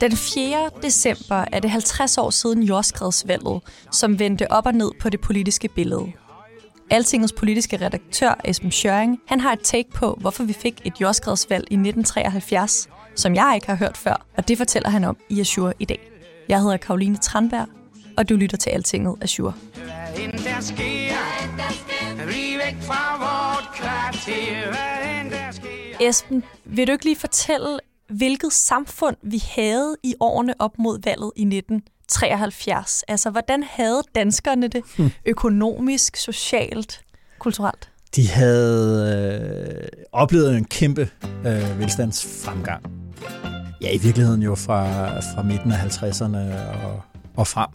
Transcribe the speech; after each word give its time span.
Den 0.00 0.16
4. 0.16 0.70
december 0.82 1.44
er 1.52 1.60
det 1.60 1.70
50 1.70 2.18
år 2.18 2.30
siden 2.30 2.62
jordskredsvalget, 2.62 3.60
som 3.92 4.18
vendte 4.18 4.52
op 4.52 4.66
og 4.66 4.72
ned 4.74 4.90
på 5.00 5.08
det 5.08 5.20
politiske 5.20 5.68
billede. 5.68 6.12
Altingets 6.90 7.32
politiske 7.32 7.76
redaktør, 7.76 8.40
Esben 8.44 8.70
Schøring, 8.70 9.20
han 9.28 9.40
har 9.40 9.52
et 9.52 9.60
take 9.62 9.90
på, 9.90 10.18
hvorfor 10.20 10.44
vi 10.44 10.52
fik 10.52 10.80
et 10.84 11.00
jordskredsvalg 11.00 11.64
i 11.70 11.74
1973, 11.74 12.88
som 13.14 13.34
jeg 13.34 13.52
ikke 13.54 13.66
har 13.66 13.76
hørt 13.76 13.96
før, 13.96 14.26
og 14.36 14.48
det 14.48 14.58
fortæller 14.58 14.90
han 14.90 15.04
om 15.04 15.16
i 15.28 15.40
Azure 15.40 15.72
i 15.78 15.84
dag. 15.84 16.10
Jeg 16.48 16.60
hedder 16.60 16.76
Karoline 16.76 17.16
Tranberg, 17.16 17.66
og 18.16 18.28
du 18.28 18.36
lytter 18.36 18.56
til 18.56 18.70
Altinget 18.70 19.16
Azure. 19.20 19.54
Hvad 19.74 20.24
end 20.24 20.32
der 20.32 20.60
sker, 20.60 21.14
bliv 22.16 22.58
væk 22.64 22.76
fra 22.82 23.16
vort 23.18 23.74
kvarter. 23.74 24.66
Hvad 24.66 25.08
end. 25.08 25.13
Esben, 26.00 26.44
vil 26.64 26.86
du 26.86 26.92
ikke 26.92 27.04
lige 27.04 27.16
fortælle, 27.16 27.78
hvilket 28.08 28.52
samfund 28.52 29.16
vi 29.22 29.42
havde 29.54 29.96
i 30.02 30.14
årene 30.20 30.54
op 30.58 30.78
mod 30.78 30.98
valget 31.04 31.32
i 31.36 31.42
1973? 31.42 33.02
Altså, 33.08 33.30
hvordan 33.30 33.62
havde 33.62 34.02
danskerne 34.14 34.68
det 34.68 34.84
økonomisk, 35.26 36.16
socialt, 36.16 37.00
kulturelt? 37.38 37.90
De 38.16 38.28
havde 38.28 39.82
øh, 39.82 39.88
oplevet 40.12 40.56
en 40.56 40.64
kæmpe 40.64 41.10
øh, 41.46 41.78
velstandsfremgang. 41.80 42.84
Ja, 43.80 43.90
i 43.92 43.98
virkeligheden 43.98 44.42
jo 44.42 44.54
fra, 44.54 45.08
fra 45.20 45.42
midten 45.42 45.72
af 45.72 45.76
50'erne 45.76 46.36
og, 46.84 47.02
og 47.36 47.46
frem. 47.46 47.68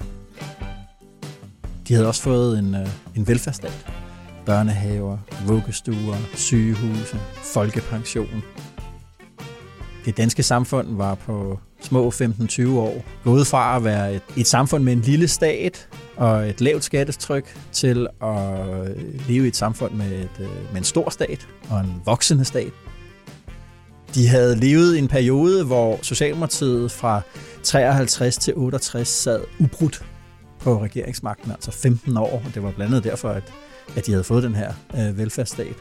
De 1.88 1.94
havde 1.94 2.08
også 2.08 2.22
fået 2.22 2.60
en, 2.60 2.76
øh, 2.76 2.88
en 3.16 3.28
velfærdsstat. 3.28 3.86
Børnehaver, 4.50 5.18
vuggestuer, 5.48 6.16
sygehuse, 6.36 7.18
folkepension. 7.54 8.44
Det 10.06 10.18
danske 10.18 10.44
samfund 10.44 10.98
var 10.98 11.16
på 11.16 11.60
små 11.82 12.10
15-20 12.10 12.70
år 12.70 13.04
gået 13.24 13.48
fra 13.48 13.76
at 13.76 13.84
være 13.84 14.14
et, 14.14 14.22
et 14.38 14.48
samfund 14.48 14.84
med 14.84 14.94
en 14.94 15.00
lille 15.00 15.28
stat 15.28 15.90
og 16.16 16.50
et 16.50 16.62
lavt 16.62 16.84
skattetryk 16.84 17.58
til 17.72 18.08
at 18.22 18.98
leve 19.28 19.46
i 19.46 19.48
et 19.48 19.56
samfund 19.56 19.94
med, 19.94 20.12
et, 20.12 20.30
øh, 20.40 20.48
med 20.72 20.78
en 20.78 20.84
stor 20.84 21.10
stat 21.10 21.48
og 21.70 21.80
en 21.80 22.02
voksende 22.06 22.46
stat. 22.46 22.72
De 24.16 24.28
havde 24.28 24.56
levet 24.56 25.00
en 25.00 25.08
periode, 25.08 25.66
hvor 25.66 26.00
Socialdemokratiet 26.02 26.92
fra 26.92 27.22
53 27.64 28.38
til 28.38 28.54
68 28.56 29.08
sad 29.08 29.42
ubrudt 29.60 30.06
på 30.60 30.84
regeringsmagten, 30.84 31.52
altså 31.52 31.72
15 31.72 32.18
år. 32.18 32.42
Og 32.46 32.54
det 32.54 32.64
var 32.64 32.72
blandt 32.72 32.94
andet 32.94 33.12
derfor, 33.12 33.30
at, 33.30 33.54
at 33.96 34.06
de 34.06 34.12
havde 34.12 34.24
fået 34.24 34.44
den 34.44 34.56
her 34.56 34.74
øh, 34.96 35.18
velfærdsstat. 35.18 35.76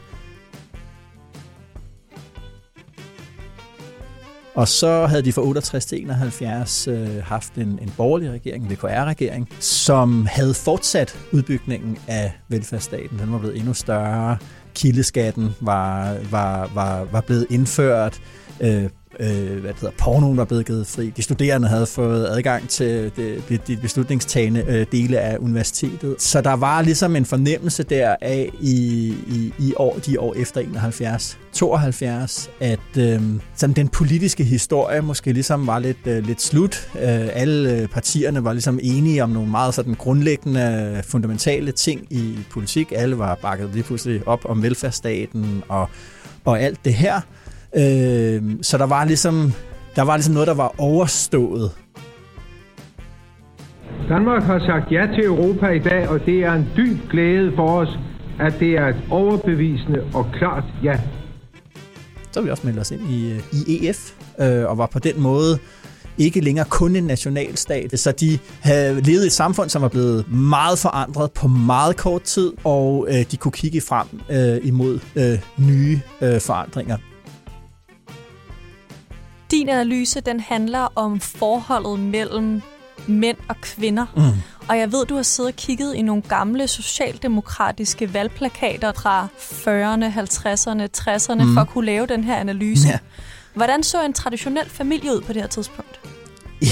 Og 4.59 4.67
så 4.67 5.05
havde 5.05 5.21
de 5.21 5.33
fra 5.33 5.41
68 5.41 5.85
til 5.85 6.01
71 6.01 6.87
øh, 6.87 7.23
haft 7.23 7.55
en, 7.55 7.79
en 7.81 7.93
borgerlig 7.97 8.31
regering, 8.31 8.63
en 8.63 8.71
VKR-regering, 8.71 9.49
som 9.59 10.25
havde 10.25 10.53
fortsat 10.53 11.19
udbygningen 11.31 11.97
af 12.07 12.31
velfærdsstaten. 12.47 13.19
Den 13.19 13.31
var 13.31 13.39
blevet 13.39 13.57
endnu 13.57 13.73
større. 13.73 14.37
Kildeskatten 14.75 15.49
var, 15.61 16.17
var, 16.31 16.71
var, 16.73 17.03
var 17.03 17.21
blevet 17.21 17.47
indført. 17.49 18.21
Øh, 18.61 18.89
øh, 19.19 19.59
hvad 19.59 19.73
det 19.73 19.79
hedder, 19.79 19.95
pornoen 19.97 20.37
var 20.37 20.45
blevet 20.45 20.65
givet 20.65 20.87
fri. 20.87 21.09
De 21.17 21.21
studerende 21.21 21.67
havde 21.67 21.85
fået 21.85 22.27
adgang 22.27 22.69
til 22.69 23.11
de, 23.49 23.57
de 23.67 23.77
beslutningstagende 23.77 24.65
øh, 24.67 24.85
dele 24.91 25.19
af 25.19 25.37
universitetet. 25.37 26.21
Så 26.21 26.41
der 26.41 26.53
var 26.53 26.81
ligesom 26.81 27.15
en 27.15 27.25
fornemmelse 27.25 27.83
der 27.83 28.15
af 28.21 28.49
i, 28.61 29.13
i, 29.27 29.53
i 29.59 29.73
år, 29.77 29.99
de 30.05 30.19
år 30.19 30.33
efter 30.37 30.61
71, 30.61 31.39
72, 31.53 32.49
at 32.59 32.79
øh, 32.97 33.21
sådan 33.55 33.75
den 33.75 33.87
politiske 33.87 34.43
historie 34.43 35.01
måske 35.01 35.33
ligesom 35.33 35.67
var 35.67 35.79
lidt, 35.79 36.07
øh, 36.07 36.25
lidt 36.25 36.41
slut. 36.41 36.89
Øh, 36.95 37.29
alle 37.33 37.71
øh, 37.71 37.87
partierne 37.87 38.43
var 38.43 38.53
ligesom 38.53 38.79
enige 38.83 39.23
om 39.23 39.29
nogle 39.29 39.49
meget 39.49 39.73
sådan 39.73 39.93
grundlæggende, 39.93 41.01
fundamentale 41.07 41.71
ting 41.71 42.07
i 42.09 42.37
politik. 42.51 42.93
Alle 42.95 43.17
var 43.17 43.35
bakket 43.35 43.69
lige 43.73 43.83
pludselig 43.83 44.27
op 44.27 44.45
om 44.45 44.63
velfærdsstaten 44.63 45.63
og, 45.67 45.89
og 46.45 46.61
alt 46.61 46.85
det 46.85 46.93
her. 46.93 47.21
Øh, 47.75 48.41
så 48.61 48.77
der 48.77 48.85
var 48.85 49.05
ligesom 49.05 49.53
der 49.95 50.01
var 50.01 50.15
ligesom 50.17 50.33
noget, 50.33 50.47
der 50.47 50.53
var 50.53 50.75
overstået. 50.77 51.71
Danmark 54.09 54.43
har 54.43 54.59
sagt 54.59 54.91
ja 54.91 55.07
til 55.15 55.25
Europa 55.25 55.67
i 55.67 55.79
dag, 55.79 56.09
og 56.09 56.25
det 56.25 56.43
er 56.43 56.53
en 56.53 56.67
dyb 56.77 57.09
glæde 57.09 57.51
for 57.55 57.79
os, 57.79 57.99
at 58.39 58.53
det 58.59 58.77
er 58.77 58.87
et 58.87 59.01
overbevisende 59.09 60.03
og 60.13 60.25
klart 60.33 60.63
ja. 60.83 60.99
Så 62.31 62.41
vi 62.41 62.49
også 62.49 62.67
meldt 62.67 62.79
os 62.79 62.91
ind 62.91 63.01
i, 63.09 63.31
øh, 63.31 63.39
i 63.53 63.87
EF, 63.87 64.13
øh, 64.39 64.69
og 64.69 64.77
var 64.77 64.85
på 64.85 64.99
den 64.99 65.21
måde 65.21 65.59
ikke 66.17 66.41
længere 66.41 66.65
kun 66.69 66.95
en 66.95 67.03
nationalstat. 67.03 67.99
Så 67.99 68.11
de 68.11 68.39
havde 68.61 69.01
levet 69.01 69.23
i 69.23 69.25
et 69.25 69.31
samfund, 69.31 69.69
som 69.69 69.81
var 69.81 69.87
blevet 69.87 70.31
meget 70.31 70.79
forandret 70.79 71.31
på 71.31 71.47
meget 71.47 71.97
kort 71.97 72.21
tid, 72.21 72.53
og 72.63 73.07
øh, 73.09 73.25
de 73.31 73.37
kunne 73.37 73.51
kigge 73.51 73.81
frem 73.81 74.07
øh, 74.29 74.67
imod 74.67 74.99
øh, 75.15 75.39
nye 75.57 75.99
øh, 76.21 76.41
forandringer. 76.41 76.97
Din 79.51 79.69
analyse, 79.69 80.21
den 80.21 80.39
handler 80.39 80.87
om 80.95 81.19
forholdet 81.19 81.99
mellem 81.99 82.61
mænd 83.07 83.37
og 83.47 83.55
kvinder. 83.61 84.05
Mm. 84.15 84.21
Og 84.67 84.77
jeg 84.77 84.91
ved, 84.91 85.05
du 85.05 85.15
har 85.15 85.23
siddet 85.23 85.51
og 85.51 85.55
kigget 85.55 85.95
i 85.95 86.01
nogle 86.01 86.21
gamle 86.21 86.67
socialdemokratiske 86.67 88.13
valgplakater 88.13 88.91
fra 88.93 89.27
40'erne, 89.39 90.05
50'erne, 90.19 90.87
60'erne, 90.97 91.43
mm. 91.43 91.53
for 91.53 91.61
at 91.61 91.67
kunne 91.69 91.85
lave 91.85 92.07
den 92.07 92.23
her 92.23 92.35
analyse. 92.35 92.87
Ja. 92.87 92.97
Hvordan 93.53 93.83
så 93.83 94.05
en 94.05 94.13
traditionel 94.13 94.69
familie 94.69 95.11
ud 95.11 95.21
på 95.21 95.33
det 95.33 95.41
her 95.41 95.49
tidspunkt? 95.49 95.99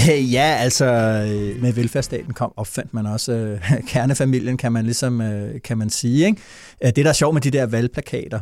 Ja, 0.06 0.14
ja, 0.16 0.56
altså 0.58 0.84
øh, 0.84 1.62
med 1.62 1.72
velfærdsstaten 1.72 2.32
kom 2.32 2.52
opfandt 2.56 2.94
man 2.94 3.06
også 3.06 3.32
øh, 3.32 3.60
kernefamilien, 3.92 4.56
kan 4.56 4.72
man 4.72 4.84
ligesom 4.84 5.20
øh, 5.20 5.60
kan 5.64 5.78
man 5.78 5.90
sige. 5.90 6.26
Ikke? 6.26 6.42
Øh, 6.84 6.90
Det, 6.96 7.04
der 7.04 7.08
er 7.08 7.12
sjovt 7.12 7.34
med 7.34 7.42
de 7.42 7.50
der 7.50 7.66
valgplakater, 7.66 8.40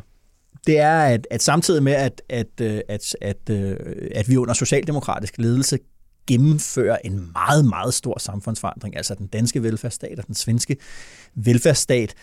det 0.67 0.81
er, 0.81 0.99
at, 0.99 1.27
at 1.31 1.43
samtidig 1.43 1.83
med, 1.83 1.93
at, 1.93 2.23
at, 2.29 2.61
øh, 2.61 2.81
at, 2.89 3.17
at, 3.21 3.51
øh, 3.51 3.77
at 4.15 4.29
vi 4.29 4.37
under 4.37 4.55
socialdemokratisk 4.55 5.39
ledelse 5.39 5.79
gennemfører 6.27 6.97
en 7.05 7.31
meget, 7.33 7.65
meget 7.65 7.95
stor 7.95 8.19
samfundsforandring, 8.19 8.97
altså 8.97 9.15
den 9.15 9.27
danske 9.27 9.63
velfærdsstat 9.63 10.19
og 10.19 10.27
den 10.27 10.35
svenske 10.35 10.77
velfærdsstat, 11.35 12.15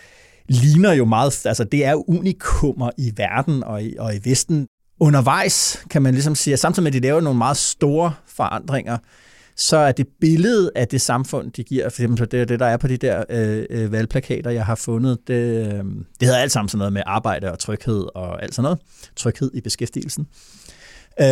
ligner 0.49 0.91
jo 0.91 1.05
meget, 1.05 1.45
altså 1.45 1.63
det 1.63 1.85
er 1.85 2.09
unikummer 2.09 2.91
i 2.97 3.13
verden 3.15 3.63
og 3.63 3.83
i, 3.83 3.95
og 3.99 4.15
i 4.15 4.19
Vesten. 4.23 4.67
Undervejs 4.99 5.85
kan 5.89 6.01
man 6.01 6.13
ligesom 6.13 6.35
sige, 6.35 6.53
at 6.53 6.59
samtidig 6.59 6.83
med, 6.83 6.95
at 6.95 7.01
de 7.01 7.07
laver 7.07 7.21
nogle 7.21 7.37
meget 7.37 7.57
store 7.57 8.13
forandringer, 8.25 8.97
så 9.55 9.77
er 9.77 9.91
det 9.91 10.07
billede 10.21 10.71
af 10.75 10.87
det 10.87 11.01
samfund, 11.01 11.51
de 11.51 11.63
giver, 11.63 11.89
for 11.89 12.01
eksempel 12.01 12.31
det, 12.31 12.49
det 12.49 12.59
der 12.59 12.65
er 12.65 12.77
på 12.77 12.87
de 12.87 12.97
der 12.97 13.23
øh, 13.29 13.65
øh, 13.69 13.91
valgplakater, 13.91 14.51
jeg 14.51 14.65
har 14.65 14.75
fundet, 14.75 15.17
det, 15.27 15.33
øh, 15.33 15.83
det 16.19 16.27
hedder 16.27 16.37
alt 16.37 16.51
sammen 16.51 16.69
sådan 16.69 16.77
noget 16.77 16.93
med 16.93 17.03
arbejde 17.05 17.51
og 17.51 17.59
tryghed 17.59 18.05
og 18.15 18.43
alt 18.43 18.55
sådan 18.55 18.63
noget. 18.63 18.79
Tryghed 19.15 19.51
i 19.53 19.61
beskæftigelsen. 19.61 20.27
Øh, 21.19 21.25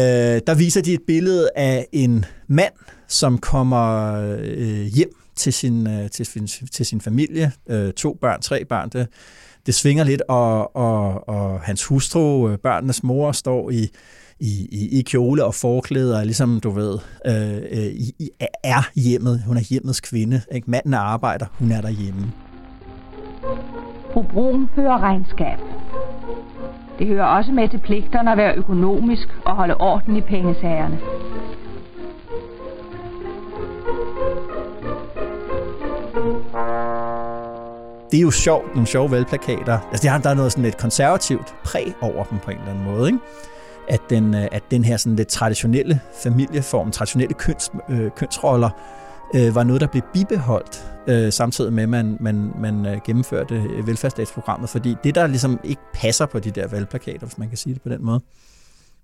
der 0.48 0.56
viser 0.56 0.82
de 0.82 0.94
et 0.94 1.02
billede 1.08 1.50
af 1.56 1.88
en 1.92 2.26
mand, 2.48 2.74
som 3.08 3.38
kommer 3.38 4.14
øh, 4.40 4.86
hjem 4.86 5.10
til 5.36 5.54
sin, 5.54 5.88
øh, 5.88 6.10
til, 6.10 6.26
sin, 6.26 6.48
til 6.48 6.86
sin 6.86 7.02
familie. 7.02 7.52
Øh, 7.70 7.94
to 7.94 8.18
børn, 8.22 8.42
tre 8.42 8.66
børn. 8.66 8.90
Det, 8.90 9.08
det 9.66 9.76
svinger 9.76 10.04
lidt, 10.04 10.22
og, 10.28 10.76
og, 10.76 11.30
og 11.30 11.62
hans 11.62 11.84
hustru, 11.84 12.50
øh, 12.50 12.58
børnenes 12.58 13.04
mor, 13.04 13.32
står 13.32 13.70
i, 13.70 13.90
i, 14.42 14.68
i, 14.72 15.00
i 15.00 15.02
kjole 15.02 15.46
og 15.46 15.54
forklæder, 15.56 16.20
og 16.20 16.26
ligesom 16.26 16.60
du 16.60 16.70
ved, 16.70 17.00
øh, 17.26 17.58
øh, 17.72 17.92
i, 18.20 18.30
er 18.64 18.90
hjemmet. 18.96 19.44
Hun 19.48 19.58
er 19.58 19.62
hjemmets 19.70 20.02
kvinde. 20.02 20.42
Ikke? 20.52 20.72
Manden 20.72 20.94
arbejder, 20.94 21.46
hun 21.60 21.72
er 21.72 21.82
derhjemme. 21.82 22.32
Fru 24.14 24.22
Brun 24.22 24.70
fører 24.76 25.00
regnskab. 25.00 25.60
Det 27.00 27.08
hører 27.08 27.26
også 27.26 27.52
med 27.52 27.70
til 27.70 27.78
pligterne 27.78 28.32
at 28.32 28.38
være 28.38 28.56
økonomisk 28.56 29.28
og 29.46 29.56
holde 29.56 29.76
orden 29.76 30.16
i 30.16 30.22
pengesagerne. 30.22 31.00
det 38.12 38.18
er 38.18 38.22
jo 38.22 38.32
sjovt, 38.32 38.76
nogle 38.76 38.88
sjove 38.88 39.12
valgplakater. 39.12 39.80
Altså, 39.92 40.20
der 40.24 40.30
er 40.30 40.34
noget 40.34 40.52
sådan 40.52 40.64
lidt 40.64 40.78
konservativt 40.78 41.56
præg 41.64 41.94
over 42.02 42.24
dem 42.24 42.40
på 42.40 42.52
en 42.52 42.58
eller 42.58 42.72
anden 42.72 42.86
måde, 42.86 43.08
ikke? 43.08 43.20
At 43.92 44.02
den, 44.10 44.36
øh, 44.36 44.48
at 44.52 44.64
den 44.72 44.86
her 44.86 44.98
sådan 44.98 45.16
lidt 45.16 45.28
traditionelle 45.28 46.00
familieform, 46.24 46.92
traditionelle 46.92 47.34
køns, 47.34 47.72
øh, 47.90 48.12
kønsroller, 48.16 48.70
øh, 49.36 49.56
var 49.56 49.64
noget, 49.64 49.82
der 49.82 49.88
blev 49.88 50.04
bibeholdt, 50.14 50.94
øh, 51.08 51.32
samtidig 51.34 51.74
med, 51.74 51.84
at 51.84 51.90
man, 51.90 52.18
man, 52.20 52.52
man 52.60 52.86
øh, 52.86 52.98
gennemførte 53.06 53.56
øh, 53.56 53.88
velfærdsstatsprogrammet. 53.88 54.70
Fordi 54.70 54.96
det, 55.04 55.16
der 55.16 55.28
ligesom 55.28 55.60
ikke 55.64 55.82
passer 55.94 56.26
på 56.26 56.40
de 56.40 56.52
der 56.52 56.68
valgplakater, 56.68 57.26
hvis 57.26 57.38
man 57.38 57.50
kan 57.50 57.58
sige 57.58 57.74
det 57.74 57.82
på 57.82 57.90
den 57.90 58.06
måde, 58.06 58.22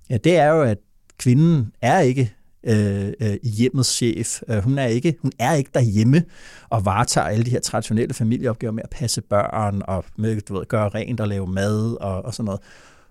ja, 0.10 0.18
det 0.18 0.38
er 0.38 0.50
jo, 0.50 0.62
at 0.62 0.78
kvinden 1.18 1.72
er 1.82 2.00
ikke 2.00 2.34
øh, 2.64 3.14
øh, 3.22 3.38
hjemmets 3.44 3.90
chef. 3.90 4.42
Øh, 4.48 4.58
hun, 4.58 4.78
er 4.78 4.86
ikke, 4.86 5.16
hun 5.22 5.32
er 5.40 5.54
ikke 5.54 5.70
derhjemme 5.74 6.24
og 6.70 6.86
varetager 6.86 7.28
alle 7.28 7.46
de 7.46 7.50
her 7.50 7.60
traditionelle 7.60 8.14
familieopgaver 8.14 8.74
med 8.74 8.84
at 8.84 8.90
passe 8.90 9.22
børn 9.22 9.82
og 9.88 10.06
med, 10.18 10.42
du 10.42 10.58
ved, 10.58 10.66
gøre 10.66 10.90
rent 10.90 11.20
og 11.20 11.28
lave 11.28 11.48
mad 11.48 11.98
og, 12.02 12.26
og 12.26 12.34
sådan 12.34 12.46
noget. 12.46 12.62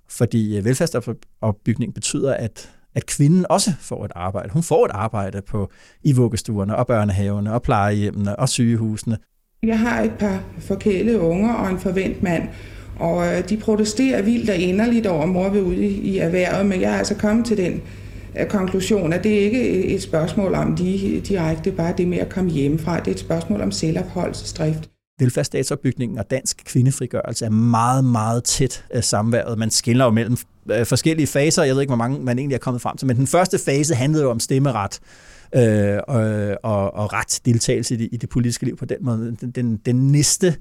Fordi 0.08 0.58
øh, 0.58 0.64
velfærdsopbygning 0.64 1.94
betyder, 1.94 2.34
at 2.34 2.70
at 2.96 3.06
kvinden 3.06 3.46
også 3.50 3.72
får 3.80 4.04
et 4.04 4.12
arbejde. 4.14 4.52
Hun 4.52 4.62
får 4.62 4.84
et 4.84 4.90
arbejde 4.94 5.42
på 5.42 5.70
i 6.02 6.12
vuggestuerne 6.12 6.76
og 6.76 6.86
børnehaverne 6.86 7.52
og 7.52 7.62
plejehjemmene 7.62 8.36
og 8.36 8.48
sygehusene. 8.48 9.18
Jeg 9.62 9.78
har 9.78 10.02
et 10.02 10.12
par 10.18 10.44
forkælede 10.58 11.20
unger 11.20 11.54
og 11.54 11.70
en 11.70 11.78
forvent 11.78 12.22
mand, 12.22 12.48
og 12.98 13.26
øh, 13.26 13.48
de 13.48 13.56
protesterer 13.56 14.22
vildt 14.22 14.50
og 14.50 14.56
inderligt 14.56 15.06
over, 15.06 15.22
at 15.22 15.28
mor 15.28 15.48
vil 15.48 15.62
ud 15.62 15.74
i 15.74 16.18
erhvervet, 16.18 16.66
men 16.66 16.80
jeg 16.80 16.92
er 16.92 16.98
altså 16.98 17.14
kommet 17.14 17.46
til 17.46 17.56
den 17.56 17.82
øh, 18.40 18.46
konklusion, 18.46 19.12
at 19.12 19.24
det 19.24 19.30
ikke 19.30 19.90
er 19.90 19.94
et 19.94 20.02
spørgsmål 20.02 20.54
om 20.54 20.76
de 20.76 21.20
direkte 21.28 21.72
bare 21.72 21.94
det 21.98 22.08
med 22.08 22.18
at 22.18 22.28
komme 22.28 22.50
hjemmefra. 22.50 22.98
Det 22.98 23.06
er 23.06 23.12
et 23.12 23.20
spørgsmål 23.20 23.60
om 23.60 23.70
selvopholdsdrift 23.70 24.90
velfærdsstatsopbygningen 25.18 26.18
og 26.18 26.30
dansk 26.30 26.62
kvindefrigørelse 26.64 27.44
er 27.44 27.50
meget, 27.50 28.04
meget 28.04 28.44
tæt 28.44 28.84
øh, 28.94 29.02
samværet. 29.02 29.58
Man 29.58 29.70
skiller 29.70 30.04
jo 30.04 30.10
mellem 30.10 30.36
øh, 30.70 30.86
forskellige 30.86 31.26
faser. 31.26 31.62
Jeg 31.62 31.74
ved 31.74 31.82
ikke, 31.82 31.90
hvor 31.90 31.96
mange 31.96 32.18
man 32.18 32.38
egentlig 32.38 32.54
er 32.54 32.58
kommet 32.58 32.82
frem 32.82 32.96
til, 32.96 33.06
men 33.06 33.16
den 33.16 33.26
første 33.26 33.58
fase 33.58 33.94
handlede 33.94 34.24
jo 34.24 34.30
om 34.30 34.40
stemmeret 34.40 35.00
øh, 35.54 35.98
og, 36.08 36.56
og, 36.62 36.94
og 36.94 37.12
ret 37.12 37.40
deltagelse 37.44 37.94
i 37.94 37.96
det, 37.96 38.08
i 38.12 38.16
det 38.16 38.28
politiske 38.28 38.64
liv 38.64 38.76
på 38.76 38.84
den 38.84 38.98
måde. 39.00 39.36
Den, 39.40 39.50
den, 39.50 39.76
den 39.76 40.12
næste 40.12 40.56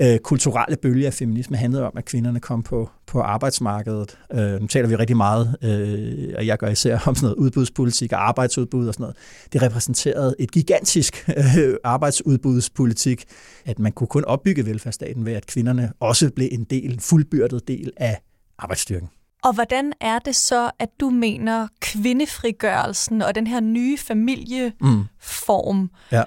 øh, 0.00 0.18
kulturelle 0.18 0.76
bølge 0.76 1.06
af 1.06 1.14
feminisme 1.14 1.56
handlede 1.56 1.86
om, 1.86 1.92
at 1.96 2.04
kvinderne 2.04 2.40
kom 2.40 2.62
på, 2.62 2.90
på 3.06 3.20
arbejdsmarkedet. 3.20 4.18
Øh, 4.32 4.60
nu 4.60 4.66
taler 4.66 4.88
vi 4.88 4.96
rigtig 4.96 5.16
meget, 5.16 5.56
øh, 5.62 6.34
og 6.38 6.46
jeg 6.46 6.58
gør 6.58 6.68
især 6.68 6.98
om 7.06 7.14
sådan 7.14 7.26
noget 7.26 7.36
udbudspolitik 7.36 8.12
og 8.12 8.28
arbejdsudbud 8.28 8.88
og 8.88 8.94
sådan 8.94 9.04
noget. 9.04 9.16
Det 9.52 9.62
repræsenterede 9.62 10.34
et 10.38 10.52
gigantisk 10.52 11.28
øh, 11.58 11.74
arbejdsudbudspolitik, 11.84 13.24
at 13.64 13.78
man 13.78 13.92
kunne 13.92 14.08
kun 14.08 14.24
opbygge 14.24 14.66
velfærdsstaten 14.66 15.26
ved, 15.26 15.32
at 15.32 15.46
kvinderne 15.46 15.92
også 16.00 16.30
blev 16.30 16.48
en 16.52 16.64
del, 16.64 16.92
en 16.92 17.00
fuldbyrdet 17.00 17.68
del 17.68 17.90
af 17.96 18.20
arbejdsstyrken. 18.58 19.08
Og 19.44 19.54
hvordan 19.54 19.92
er 20.00 20.18
det 20.18 20.36
så, 20.36 20.70
at 20.78 20.88
du 21.00 21.10
mener 21.10 21.68
kvindefrigørelsen 21.80 23.22
og 23.22 23.34
den 23.34 23.46
her 23.46 23.60
nye 23.60 23.98
familieform 23.98 25.76
mm. 25.76 25.88
ja 26.12 26.22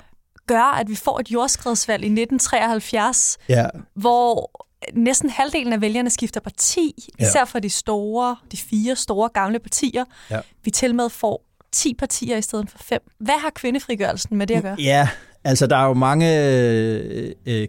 gør, 0.48 0.80
at 0.80 0.90
vi 0.90 0.96
får 0.96 1.20
et 1.20 1.32
jordskredsvalg 1.32 2.04
i 2.04 2.08
1973, 2.08 3.38
ja. 3.50 3.66
hvor 3.96 4.52
næsten 4.94 5.30
halvdelen 5.30 5.74
af 5.74 5.82
vælgerne 5.82 6.10
skifter 6.10 6.40
parti, 6.40 7.10
ja. 7.20 7.26
især 7.26 7.46
for 7.46 7.60
de 7.60 7.70
store, 7.70 8.36
de 8.52 8.58
fire 8.58 8.96
store 8.96 9.30
gamle 9.30 9.60
partier. 9.60 10.06
Ja. 10.32 10.40
Vi 10.64 10.72
til 10.72 10.96
med 10.96 11.10
får 11.10 11.46
10 11.72 11.94
partier 11.94 12.38
i 12.38 12.42
stedet 12.42 12.70
for 12.70 12.78
fem. 12.78 13.02
Hvad 13.20 13.42
har 13.42 13.50
kvindefrigørelsen 13.56 14.38
med 14.38 14.48
det 14.48 14.56
at 14.56 14.64
gøre? 14.64 14.76
Ja, 14.80 15.10
altså 15.44 15.68
der 15.68 15.78
er 15.78 15.86
jo 15.86 15.94
mange 15.94 16.40
øh, 16.44 17.32
øh, 17.46 17.68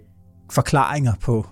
forklaringer 0.53 1.13
på, 1.21 1.47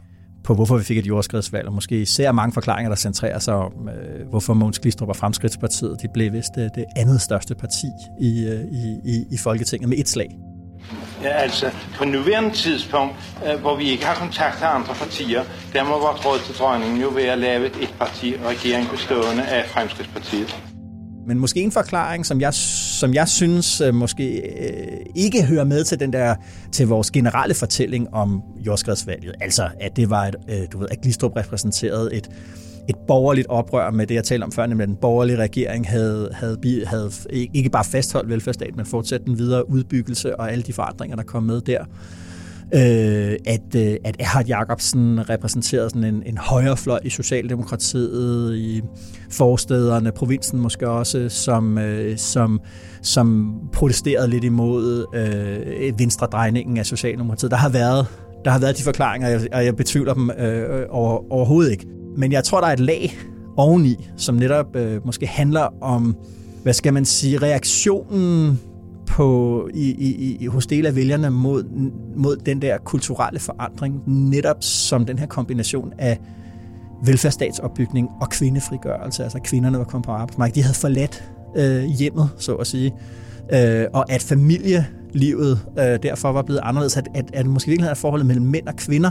på, 0.44 0.54
hvorfor 0.54 0.76
vi 0.76 0.84
fik 0.84 0.98
et 0.98 1.06
jordskredsvalg, 1.06 1.66
og 1.66 1.72
måske 1.72 2.02
især 2.02 2.32
mange 2.32 2.52
forklaringer, 2.52 2.88
der 2.88 2.96
centrerer 2.96 3.38
sig 3.38 3.54
om, 3.54 3.88
øh, 3.88 4.28
hvorfor 4.28 4.54
Mogens 4.54 4.78
Glistrup 4.78 5.08
og 5.08 5.16
Fremskridtspartiet 5.16 5.96
de 6.02 6.08
blev 6.14 6.32
vist 6.32 6.50
det, 6.54 6.70
det 6.74 6.84
andet 6.96 7.20
største 7.20 7.54
parti 7.54 7.86
i, 8.20 8.46
øh, 8.46 8.64
i, 8.72 8.98
i, 9.04 9.24
i 9.30 9.36
Folketinget 9.38 9.88
med 9.88 9.98
et 9.98 10.08
slag. 10.08 10.38
Ja, 11.22 11.28
altså 11.28 11.70
på 11.98 12.04
nuværende 12.04 12.50
tidspunkt, 12.50 13.14
øh, 13.46 13.60
hvor 13.60 13.76
vi 13.76 13.84
ikke 13.90 14.04
har 14.04 14.14
kontakt 14.14 14.56
til 14.56 14.64
andre 14.64 14.94
partier, 14.94 15.44
der 15.72 15.84
må 15.84 15.90
vores 15.90 16.26
råd 16.26 16.38
til 16.46 16.54
dronningen 16.54 17.00
jo 17.00 17.08
være 17.08 17.32
at 17.32 17.38
lave 17.38 17.66
et 17.66 17.94
parti 17.98 18.36
regering 18.46 18.90
bestående 18.90 19.42
af 19.42 19.68
Fremskridspartiet. 19.68 20.56
Men 21.26 21.38
måske 21.38 21.60
en 21.60 21.72
forklaring, 21.72 22.26
som 22.26 22.40
jeg, 22.40 22.54
som 22.54 23.14
jeg 23.14 23.28
synes 23.28 23.80
øh, 23.80 23.94
måske 23.94 24.40
øh, 24.40 24.98
ikke 25.14 25.44
hører 25.44 25.64
med 25.64 25.84
til 25.84 26.00
den 26.00 26.12
der 26.12 26.34
til 26.72 26.88
vores 26.88 27.10
generelle 27.10 27.54
fortælling 27.54 28.14
om 28.14 28.42
jordskredsvalget. 28.66 29.34
Altså, 29.40 29.68
at 29.80 29.96
det 29.96 30.10
var 30.10 30.24
et, 30.24 30.36
øh, 30.48 30.58
du 30.72 30.78
ved, 30.78 30.88
at 30.90 31.00
Glistrup 31.00 31.36
repræsenterede 31.36 32.14
et, 32.14 32.30
et 32.88 32.96
borgerligt 33.08 33.46
oprør 33.46 33.90
med 33.90 34.06
det, 34.06 34.14
jeg 34.14 34.24
talte 34.24 34.44
om 34.44 34.52
før, 34.52 34.66
nemlig 34.66 34.82
at 34.82 34.88
den 34.88 34.96
borgerlige 34.96 35.36
regering 35.36 35.88
havde, 35.88 36.30
havde, 36.32 36.58
havde 36.86 37.10
ikke 37.32 37.70
bare 37.70 37.84
fastholdt 37.84 38.28
velfærdsstaten, 38.28 38.76
men 38.76 38.86
fortsat 38.86 39.20
den 39.24 39.38
videre 39.38 39.70
udbyggelse 39.70 40.40
og 40.40 40.52
alle 40.52 40.62
de 40.62 40.72
forandringer, 40.72 41.16
der 41.16 41.22
kom 41.22 41.42
med 41.42 41.60
der. 41.60 41.84
Øh, 42.74 43.36
at, 43.46 43.74
øh, 43.76 43.96
at 44.04 44.16
Erhard 44.18 44.46
Jacobsen 44.46 45.30
repræsenterede 45.30 45.90
sådan 45.90 46.04
en, 46.04 46.22
en 46.26 46.38
højrefløj 46.38 47.00
i 47.04 47.10
Socialdemokratiet, 47.10 48.56
i 48.56 48.82
forstederne, 49.30 50.12
provinsen 50.12 50.60
måske 50.60 50.88
også, 50.88 51.28
som, 51.28 51.78
øh, 51.78 52.18
som, 52.18 52.60
som 53.02 53.56
protesterede 53.72 54.28
lidt 54.28 54.44
imod 54.44 55.06
øh, 55.14 55.98
venstredrejningen 55.98 56.78
af 56.78 56.86
Socialdemokratiet. 56.86 57.50
Der 57.50 57.56
har 57.56 57.68
været, 57.68 58.06
der 58.44 58.50
har 58.50 58.58
været 58.58 58.78
de 58.78 58.82
forklaringer, 58.82 59.40
og 59.52 59.64
jeg 59.64 59.76
betvivler 59.76 60.14
dem 60.14 60.30
øh, 60.38 60.80
øh, 60.80 60.86
over, 60.90 61.32
overhovedet 61.32 61.72
ikke. 61.72 61.86
Men 62.16 62.32
jeg 62.32 62.44
tror, 62.44 62.60
der 62.60 62.66
er 62.66 62.72
et 62.72 62.80
lag 62.80 63.18
oveni, 63.56 64.08
som 64.16 64.34
netop 64.34 64.76
øh, 64.76 65.06
måske 65.06 65.26
handler 65.26 65.68
om, 65.80 66.16
hvad 66.62 66.72
skal 66.72 66.94
man 66.94 67.04
sige, 67.04 67.38
reaktionen 67.38 68.60
på, 69.06 69.68
i, 69.74 69.90
i, 69.90 70.36
i, 70.40 70.46
hos 70.46 70.66
dele 70.66 70.88
af 70.88 70.96
vælgerne 70.96 71.30
mod, 71.30 71.64
mod 72.16 72.36
den 72.36 72.62
der 72.62 72.78
kulturelle 72.78 73.40
forandring, 73.40 74.02
netop 74.06 74.56
som 74.60 75.06
den 75.06 75.18
her 75.18 75.26
kombination 75.26 75.92
af 75.98 76.18
velfærdsstatsopbygning 77.04 78.08
og 78.20 78.30
kvindefrigørelse. 78.30 79.22
Altså 79.24 79.38
kvinderne 79.44 79.78
var 79.78 79.84
kommet 79.84 80.06
på 80.06 80.12
arbejdsmarkedet. 80.12 80.56
De 80.56 80.62
havde 80.62 80.74
forladt 80.74 81.30
øh, 81.56 81.84
hjemmet, 81.84 82.30
så 82.38 82.54
at 82.54 82.66
sige. 82.66 82.94
Øh, 83.52 83.86
og 83.92 84.12
at 84.12 84.22
familielivet 84.22 85.60
øh, 85.78 85.98
derfor 86.02 86.32
var 86.32 86.42
blevet 86.42 86.60
anderledes. 86.62 86.96
At, 86.96 87.08
at, 87.14 87.24
at 87.32 87.46
måske 87.46 87.68
virkelig 87.68 87.88
er 87.88 87.94
forholdet 87.94 88.26
mellem 88.26 88.46
mænd 88.46 88.66
og 88.66 88.76
kvinder 88.76 89.10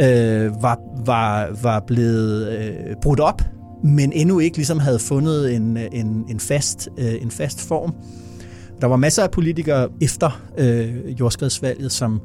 øh, 0.00 0.62
var, 0.62 0.78
var, 1.06 1.48
var 1.62 1.80
blevet 1.86 2.58
øh, 2.58 2.96
brudt 3.02 3.20
op, 3.20 3.42
men 3.84 4.12
endnu 4.12 4.38
ikke 4.38 4.56
ligesom 4.56 4.78
havde 4.78 4.98
fundet 4.98 5.54
en, 5.54 5.76
en, 5.76 6.24
en, 6.28 6.40
fast, 6.40 6.88
øh, 6.98 7.22
en 7.22 7.30
fast 7.30 7.60
form. 7.60 7.94
Der 8.80 8.86
var 8.86 8.96
masser 8.96 9.22
af 9.22 9.30
politikere 9.30 9.88
efter 10.00 10.42
øh, 10.58 11.20
jordskredsvalget, 11.20 11.92
som, 11.92 12.20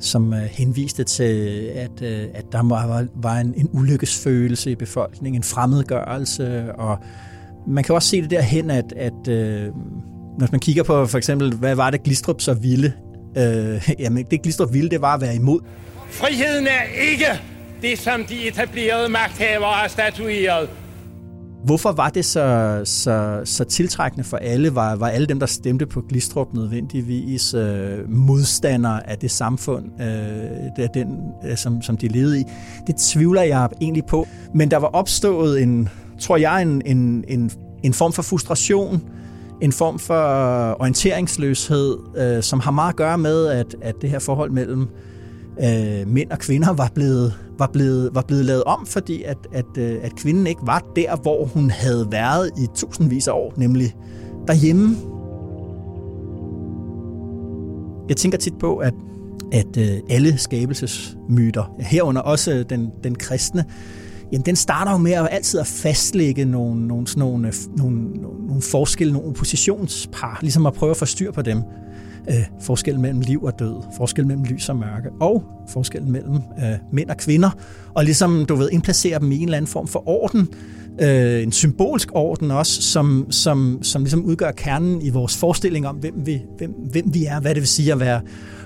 som 0.00 0.32
øh, 0.32 0.40
henviste 0.40 1.04
til, 1.04 1.70
at, 1.74 2.02
øh, 2.02 2.26
at 2.34 2.44
der 2.52 2.68
var, 2.68 3.06
var 3.14 3.36
en, 3.36 3.54
en 3.56 3.68
ulykkesfølelse 3.72 4.70
i 4.70 4.74
befolkningen, 4.74 5.40
en 5.40 5.44
fremmedgørelse, 5.44 6.74
og 6.74 6.98
man 7.66 7.84
kan 7.84 7.94
også 7.94 8.08
se 8.08 8.22
det 8.22 8.30
derhen, 8.30 8.70
at, 8.70 8.92
at 8.96 9.28
øh, 9.28 9.66
når 10.38 10.48
man 10.52 10.60
kigger 10.60 10.82
på 10.82 11.06
for 11.06 11.18
eksempel, 11.18 11.54
hvad 11.54 11.74
var 11.74 11.90
det 11.90 12.02
Glistrup 12.02 12.40
så 12.40 12.54
ville? 12.54 12.92
Øh, 13.38 13.90
jamen, 14.02 14.26
det 14.30 14.42
Glistrup 14.42 14.72
ville, 14.72 14.90
det 14.90 15.00
var 15.00 15.14
at 15.14 15.20
være 15.20 15.34
imod 15.34 15.60
Friheden 16.14 16.66
er 16.66 17.10
ikke 17.10 17.26
det, 17.82 17.98
som 17.98 18.24
de 18.24 18.48
etablerede 18.48 19.08
magthavere 19.08 19.72
har 19.72 19.88
statueret. 19.88 20.68
Hvorfor 21.64 21.92
var 21.92 22.08
det 22.08 22.24
så, 22.24 22.80
så, 22.84 23.40
så 23.44 23.64
tiltrækkende 23.64 24.24
for 24.24 24.36
alle? 24.36 24.74
Var, 24.74 24.96
var 24.96 25.08
alle 25.08 25.26
dem, 25.26 25.40
der 25.40 25.46
stemte 25.46 25.86
på 25.86 26.00
Glistrup 26.08 26.54
nødvendigvis 26.54 27.54
øh, 27.54 28.10
modstandere 28.10 29.10
af 29.10 29.18
det 29.18 29.30
samfund, 29.30 29.84
øh, 30.00 30.86
den, 30.94 31.06
øh, 31.48 31.56
som, 31.56 31.82
som 31.82 31.96
de 31.96 32.08
levede 32.08 32.40
i? 32.40 32.44
Det 32.86 32.96
tvivler 32.96 33.42
jeg 33.42 33.68
egentlig 33.80 34.04
på. 34.04 34.26
Men 34.54 34.70
der 34.70 34.76
var 34.76 34.88
opstået 34.88 35.62
en, 35.62 35.88
tror 36.20 36.36
jeg, 36.36 36.62
en, 36.62 36.82
en, 36.86 37.24
en, 37.28 37.50
en 37.82 37.92
form 37.92 38.12
for 38.12 38.22
frustration, 38.22 39.02
en 39.62 39.72
form 39.72 39.98
for 39.98 40.14
orienteringsløshed, 40.80 41.96
øh, 42.16 42.42
som 42.42 42.60
har 42.60 42.70
meget 42.70 42.92
at 42.92 42.96
gøre 42.96 43.18
med, 43.18 43.46
at, 43.46 43.76
at 43.82 43.94
det 44.02 44.10
her 44.10 44.18
forhold 44.18 44.50
mellem 44.50 44.82
øh, 44.82 45.13
Øh, 45.62 46.08
mænd 46.08 46.30
og 46.30 46.38
kvinder 46.38 46.72
var 46.72 46.90
blevet, 46.94 47.34
var 47.58 47.70
blevet, 47.72 48.10
var 48.14 48.22
blevet 48.22 48.44
lavet 48.44 48.64
om, 48.64 48.86
fordi 48.86 49.22
at, 49.22 49.38
at, 49.52 49.78
øh, 49.78 49.98
at 50.02 50.16
kvinden 50.16 50.46
ikke 50.46 50.60
var 50.64 50.84
der, 50.96 51.16
hvor 51.16 51.44
hun 51.44 51.70
havde 51.70 52.06
været 52.10 52.50
i 52.58 52.66
tusindvis 52.74 53.28
af 53.28 53.32
år, 53.32 53.52
nemlig 53.56 53.94
derhjemme. 54.46 54.96
Jeg 58.08 58.16
tænker 58.16 58.38
tit 58.38 58.54
på, 58.60 58.76
at, 58.76 58.94
at 59.52 59.76
øh, 59.78 60.00
alle 60.10 60.38
skabelsesmyter, 60.38 61.74
herunder 61.80 62.22
også 62.22 62.64
den, 62.70 62.90
den 63.04 63.14
kristne, 63.14 63.64
jamen 64.32 64.46
den 64.46 64.56
starter 64.56 64.92
jo 64.92 64.98
med 64.98 65.12
at 65.12 65.28
altid 65.30 65.60
at 65.60 65.66
fastlægge 65.66 66.44
nogle, 66.44 66.86
nogle, 66.86 67.06
sådan 67.06 67.20
nogle, 67.20 67.52
nogle, 67.76 68.00
nogle 68.46 68.62
forskelle, 68.62 69.12
nogle 69.12 69.28
oppositionspar, 69.28 70.38
ligesom 70.42 70.66
at 70.66 70.72
prøve 70.72 70.90
at 70.90 70.96
få 70.96 71.04
styr 71.04 71.32
på 71.32 71.42
dem 71.42 71.62
øh, 72.28 72.44
forskellen 72.60 73.02
mellem 73.02 73.20
liv 73.20 73.42
og 73.42 73.58
død, 73.58 73.82
forskellen 73.96 74.28
mellem 74.28 74.44
lys 74.44 74.68
og 74.68 74.76
mørke, 74.76 75.10
og 75.20 75.44
forskellen 75.68 76.12
mellem 76.12 76.34
øh, 76.34 76.74
mænd 76.92 77.10
og 77.10 77.16
kvinder, 77.16 77.50
og 77.94 78.04
ligesom, 78.04 78.46
du 78.46 78.54
ved, 78.54 78.68
indplacere 78.72 79.18
dem 79.18 79.32
i 79.32 79.36
en 79.36 79.42
eller 79.42 79.56
anden 79.56 79.70
form 79.70 79.88
for 79.88 80.08
orden, 80.08 80.48
øh, 81.00 81.42
en 81.42 81.52
symbolsk 81.52 82.08
orden 82.12 82.50
også, 82.50 82.82
som, 82.82 83.26
som, 83.30 83.78
som 83.82 84.02
ligesom 84.02 84.24
udgør 84.24 84.50
kernen 84.50 85.02
i 85.02 85.10
vores 85.10 85.36
forestilling 85.36 85.86
om, 85.86 85.96
hvem 85.96 86.14
vi, 86.26 86.42
hvem, 86.58 86.70
hvem 86.70 87.14
vi 87.14 87.24
er, 87.24 87.40
hvad 87.40 87.54
det 87.54 87.60
vil 87.60 87.68
sige 87.68 87.92
at 87.92 88.00
være, 88.00 88.20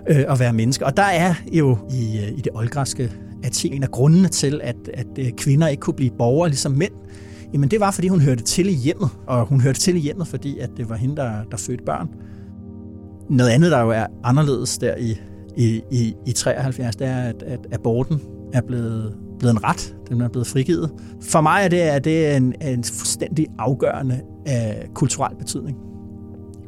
øh, 0.09 0.25
at 0.29 0.39
være 0.39 0.53
menneske. 0.53 0.87
Og 0.87 0.97
der 0.97 1.03
er 1.03 1.35
jo 1.53 1.79
i, 1.91 2.19
øh, 2.19 2.39
i 2.39 2.41
det 2.41 2.49
oldgræske 2.55 3.13
Athen 3.45 3.73
en 3.73 3.83
af 3.83 3.91
grundene 3.91 4.29
til, 4.29 4.61
at, 4.63 4.77
at 4.95 5.07
øh, 5.19 5.33
kvinder 5.37 5.69
ikke 5.69 5.81
kunne 5.81 5.95
blive 5.95 6.11
borgere 6.19 6.49
ligesom 6.49 6.73
mænd, 6.73 6.93
jamen 7.53 7.71
det 7.71 7.81
var, 7.81 7.91
fordi 7.91 8.09
hun 8.09 8.21
hørte 8.21 8.43
til 8.43 8.69
i 8.69 8.73
hjemmet, 8.73 9.11
og 9.27 9.47
hun 9.47 9.61
hørte 9.61 9.81
til 9.81 9.97
i 9.97 9.99
hjemmet, 9.99 10.29
fordi 10.29 10.59
at 10.59 10.71
det 10.77 10.89
var 10.89 10.97
hende, 10.97 11.17
der, 11.17 11.33
der 11.51 11.57
fødte 11.57 11.85
børn. 11.85 12.09
Noget 13.31 13.51
andet, 13.51 13.71
der 13.71 13.81
jo 13.81 13.91
er 13.91 14.07
anderledes 14.25 14.79
der 14.79 14.97
i, 14.97 15.21
i, 15.57 15.83
i, 15.91 16.15
i 16.27 16.33
73, 16.33 16.97
det 16.97 17.07
er, 17.07 17.17
at, 17.17 17.43
at 17.43 17.61
aborten 17.73 18.21
er 18.53 18.61
blevet, 18.61 19.15
blevet 19.39 19.55
en 19.55 19.65
ret. 19.65 19.97
Den 20.09 20.21
er 20.21 20.29
blevet 20.29 20.47
frigivet. 20.47 20.91
For 21.23 21.41
mig 21.41 21.65
er 21.65 21.69
det, 21.69 21.83
er 21.83 21.99
det 21.99 22.37
en, 22.37 22.55
en 22.63 22.85
fuldstændig 22.85 23.47
afgørende 23.59 24.21
uh, 24.47 24.95
kulturel 24.95 25.37
betydning. 25.37 25.77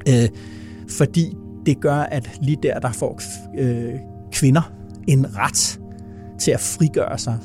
Øh, 0.09 0.29
fordi 0.89 1.37
det 1.67 1.81
gør, 1.81 1.97
at 1.97 2.31
lige 2.43 2.59
der, 2.63 2.79
der 2.79 2.93
får 2.93 3.21
øh, 3.59 3.95
kvinder 4.33 4.73
en 5.09 5.37
ret 5.37 5.81
til 6.41 6.51
at 6.51 6.61
frigøre 6.61 7.19
sig. 7.19 7.39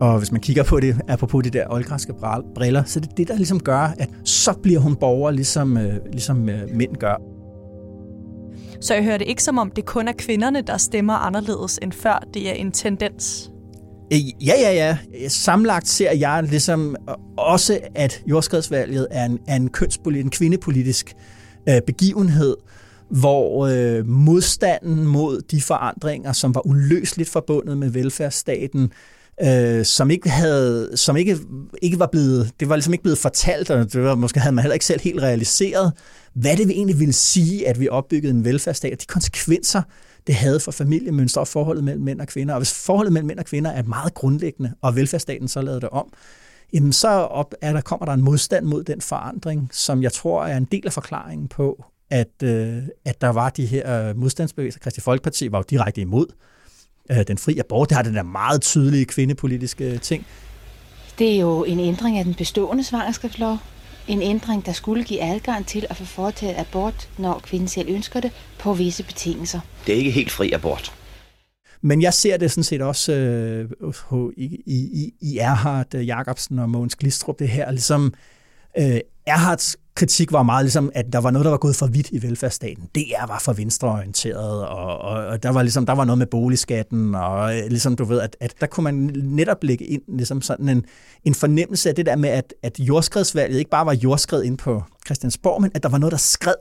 Og 0.00 0.18
hvis 0.18 0.32
man 0.32 0.40
kigger 0.40 0.64
på 0.64 0.80
det, 0.80 1.00
apropos 1.08 1.44
de 1.44 1.50
der 1.50 1.64
oldgræske 1.70 2.14
briller, 2.54 2.84
så 2.84 3.00
det 3.00 3.10
er 3.10 3.14
det, 3.14 3.28
der 3.28 3.36
ligesom 3.36 3.60
gør, 3.60 3.94
at 3.98 4.10
så 4.24 4.52
bliver 4.62 4.80
hun 4.80 4.96
borger, 4.96 5.30
ligesom, 5.30 5.76
uh, 5.76 6.12
ligesom 6.12 6.48
øh, 6.48 6.74
mænd 6.74 6.96
gør. 6.96 7.31
Så 8.82 8.94
jeg 8.94 9.04
hører 9.04 9.18
det 9.18 9.28
ikke 9.28 9.42
som 9.42 9.58
om, 9.58 9.70
det 9.70 9.86
kun 9.86 10.08
er 10.08 10.12
kvinderne, 10.18 10.62
der 10.62 10.76
stemmer 10.76 11.14
anderledes 11.14 11.78
end 11.82 11.92
før. 11.92 12.28
Det 12.34 12.48
er 12.48 12.52
en 12.52 12.72
tendens. 12.72 13.50
Øh, 14.12 14.46
ja, 14.46 14.54
ja, 14.60 14.72
ja. 14.72 15.28
Samlagt 15.28 15.88
ser 15.88 16.12
jeg 16.12 16.42
ligesom 16.42 16.96
øh, 17.08 17.14
også, 17.36 17.80
at 17.94 18.22
jordskredsvalget 18.26 19.08
er 19.10 19.24
en, 19.24 19.38
er 19.48 19.56
en 19.56 19.68
kønspolitisk, 19.68 20.24
en 20.24 20.30
kvindepolitisk 20.30 21.14
øh, 21.68 21.80
begivenhed, 21.86 22.56
hvor 23.08 23.66
øh, 23.66 24.06
modstanden 24.06 25.06
mod 25.06 25.40
de 25.40 25.62
forandringer, 25.62 26.32
som 26.32 26.54
var 26.54 26.66
uløseligt 26.66 27.30
forbundet 27.30 27.78
med 27.78 27.90
velfærdsstaten, 27.90 28.92
øh, 29.42 29.84
som 29.84 30.10
ikke 30.10 30.30
havde, 30.30 30.96
som 30.96 31.16
ikke, 31.16 31.38
ikke 31.82 31.98
var 31.98 32.06
blevet, 32.06 32.52
det 32.60 32.68
var 32.68 32.76
ligesom 32.76 32.94
ikke 32.94 33.02
blevet 33.02 33.18
fortalt, 33.18 33.70
og 33.70 33.92
det 33.92 34.02
var, 34.02 34.14
måske 34.14 34.40
havde 34.40 34.54
man 34.54 34.62
heller 34.62 34.74
ikke 34.74 34.84
selv 34.84 35.00
helt 35.00 35.22
realiseret, 35.22 35.92
hvad 36.34 36.56
det 36.56 36.70
egentlig 36.70 36.98
ville 36.98 37.12
sige, 37.12 37.68
at 37.68 37.80
vi 37.80 37.88
opbyggede 37.88 38.32
en 38.32 38.44
velfærdsstat, 38.44 38.92
og 38.92 39.00
de 39.00 39.06
konsekvenser, 39.06 39.82
det 40.26 40.34
havde 40.34 40.60
for 40.60 40.72
familiemønstre 40.72 41.40
og 41.40 41.48
forholdet 41.48 41.84
mellem 41.84 42.04
mænd 42.04 42.20
og 42.20 42.26
kvinder. 42.26 42.54
Og 42.54 42.60
hvis 42.60 42.72
forholdet 42.72 43.12
mellem 43.12 43.26
mænd 43.26 43.38
og 43.38 43.44
kvinder 43.44 43.70
er 43.70 43.82
meget 43.82 44.14
grundlæggende, 44.14 44.72
og 44.80 44.96
velfærdsstaten 44.96 45.48
så 45.48 45.62
lavede 45.62 45.80
det 45.80 45.88
om, 45.88 46.12
jamen 46.72 46.92
så 46.92 47.08
op, 47.08 47.54
er 47.60 47.72
der, 47.72 47.80
kommer 47.80 48.06
der 48.06 48.12
en 48.12 48.22
modstand 48.22 48.64
mod 48.66 48.84
den 48.84 49.00
forandring, 49.00 49.68
som 49.72 50.02
jeg 50.02 50.12
tror 50.12 50.44
er 50.44 50.56
en 50.56 50.64
del 50.64 50.86
af 50.86 50.92
forklaringen 50.92 51.48
på, 51.48 51.84
at, 52.10 52.42
øh, 52.42 52.82
at 53.04 53.20
der 53.20 53.28
var 53.28 53.48
de 53.48 53.66
her 53.66 54.14
modstandsbevægelser. 54.14 54.80
Kristi 54.80 55.00
Folkeparti 55.00 55.52
var 55.52 55.58
jo 55.58 55.64
direkte 55.70 56.00
imod 56.00 56.26
øh, 57.12 57.26
den 57.28 57.38
fri 57.38 57.58
abort. 57.58 57.88
Det 57.88 57.96
har 57.96 58.02
den 58.02 58.14
der 58.14 58.22
meget 58.22 58.62
tydelige 58.62 59.04
kvindepolitiske 59.04 59.98
ting. 59.98 60.26
Det 61.18 61.34
er 61.34 61.40
jo 61.40 61.64
en 61.64 61.80
ændring 61.80 62.18
af 62.18 62.24
den 62.24 62.34
bestående 62.34 62.84
svangerskabslov. 62.84 63.58
En 64.08 64.22
ændring, 64.22 64.66
der 64.66 64.72
skulle 64.72 65.04
give 65.04 65.22
adgang 65.22 65.66
til 65.66 65.86
at 65.90 65.96
få 65.96 66.04
foretaget 66.04 66.54
abort, 66.58 67.08
når 67.18 67.38
kvinden 67.38 67.68
selv 67.68 67.88
ønsker 67.88 68.20
det, 68.20 68.30
på 68.58 68.74
visse 68.74 69.02
betingelser. 69.02 69.60
Det 69.86 69.92
er 69.92 69.98
ikke 69.98 70.10
helt 70.10 70.30
fri 70.30 70.52
abort. 70.52 70.92
Men 71.80 72.02
jeg 72.02 72.14
ser 72.14 72.36
det 72.36 72.50
sådan 72.50 72.64
set 72.64 72.82
også 72.82 73.12
øh, 73.12 73.70
i, 74.36 74.44
i, 74.66 75.12
i 75.20 75.38
Erhard 75.38 75.94
Jacobsen 75.94 76.58
og 76.58 76.70
Mogens 76.70 76.96
Glistrup, 76.96 77.38
det 77.38 77.48
her 77.48 77.70
ligesom 77.70 78.14
øh, 78.78 79.00
Erhards 79.26 79.76
kritik 79.94 80.32
var 80.32 80.42
meget 80.42 80.64
ligesom, 80.64 80.90
at 80.94 81.12
der 81.12 81.18
var 81.18 81.30
noget, 81.30 81.44
der 81.44 81.50
var 81.50 81.58
gået 81.58 81.76
for 81.76 81.86
vidt 81.86 82.10
i 82.10 82.22
velfærdsstaten. 82.22 82.84
DR 82.94 83.26
var 83.26 83.38
for 83.38 83.52
venstreorienteret, 83.52 84.66
og, 84.66 84.98
og, 84.98 85.26
og 85.26 85.42
der 85.42 85.50
var 85.50 85.62
ligesom 85.62 85.86
der 85.86 85.92
var 85.92 86.04
noget 86.04 86.18
med 86.18 86.26
boligskatten, 86.26 87.14
og 87.14 87.58
øh, 87.58 87.66
ligesom 87.68 87.96
du 87.96 88.04
ved, 88.04 88.20
at, 88.20 88.36
at 88.40 88.54
der 88.60 88.66
kunne 88.66 88.84
man 88.84 88.94
netop 89.22 89.64
lægge 89.64 89.84
ind 89.84 90.02
ligesom 90.08 90.42
sådan 90.42 90.68
en, 90.68 90.84
en 91.24 91.34
fornemmelse 91.34 91.88
af 91.88 91.94
det 91.94 92.06
der 92.06 92.16
med, 92.16 92.28
at, 92.28 92.54
at 92.62 92.80
jordskredsvalget 92.80 93.58
ikke 93.58 93.70
bare 93.70 93.86
var 93.86 93.94
jordskred 93.94 94.42
ind 94.42 94.58
på 94.58 94.82
Christiansborg, 95.06 95.62
men 95.62 95.70
at 95.74 95.82
der 95.82 95.88
var 95.88 95.98
noget, 95.98 96.12
der 96.12 96.18
skred. 96.18 96.54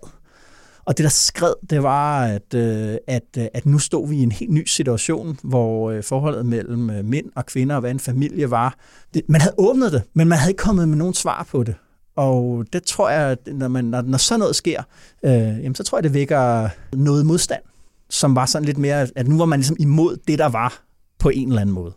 Og 0.85 0.97
det, 0.97 1.03
der 1.03 1.09
skred, 1.09 1.53
det 1.69 1.83
var, 1.83 2.25
at, 2.25 2.53
øh, 2.53 2.95
at, 3.07 3.23
øh, 3.37 3.45
at 3.53 3.65
nu 3.65 3.79
stod 3.79 4.07
vi 4.07 4.15
i 4.15 4.23
en 4.23 4.31
helt 4.31 4.51
ny 4.51 4.65
situation, 4.65 5.39
hvor 5.43 6.01
forholdet 6.01 6.45
mellem 6.45 7.05
mænd 7.05 7.25
og 7.35 7.45
kvinder 7.45 7.75
og 7.75 7.81
hvad 7.81 7.91
en 7.91 7.99
familie 7.99 8.51
var. 8.51 8.75
Det, 9.13 9.21
man 9.27 9.41
havde 9.41 9.55
åbnet 9.57 9.91
det, 9.91 10.03
men 10.13 10.27
man 10.27 10.37
havde 10.37 10.51
ikke 10.51 10.63
kommet 10.63 10.89
med 10.89 10.97
nogen 10.97 11.13
svar 11.13 11.47
på 11.51 11.63
det. 11.63 11.75
Og 12.15 12.65
det 12.73 12.83
tror 12.83 13.09
jeg, 13.09 13.37
når, 13.47 13.67
man, 13.67 13.85
når, 13.85 14.01
når 14.01 14.17
sådan 14.17 14.39
noget 14.39 14.55
sker, 14.55 14.83
øh, 15.23 15.31
jamen, 15.31 15.75
så 15.75 15.83
tror 15.83 15.97
jeg, 15.97 16.03
det 16.03 16.13
vækker 16.13 16.69
noget 16.95 17.25
modstand, 17.25 17.61
som 18.09 18.35
var 18.35 18.45
sådan 18.45 18.65
lidt 18.65 18.77
mere, 18.77 19.07
at 19.15 19.27
nu 19.27 19.37
var 19.37 19.45
man 19.45 19.59
ligesom 19.59 19.75
imod 19.79 20.17
det, 20.27 20.39
der 20.39 20.49
var 20.49 20.83
på 21.19 21.29
en 21.29 21.47
eller 21.47 21.61
anden 21.61 21.75
måde. 21.75 21.93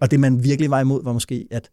Og 0.00 0.10
det, 0.10 0.20
man 0.20 0.44
virkelig 0.44 0.70
var 0.70 0.80
imod, 0.80 1.04
var 1.04 1.12
måske, 1.12 1.48
at, 1.50 1.70